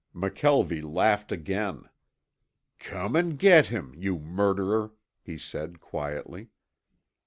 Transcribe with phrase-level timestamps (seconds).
[0.15, 1.83] McKelvie laughed again.
[2.79, 6.47] "Come and get him, you murderer," he said, quietly.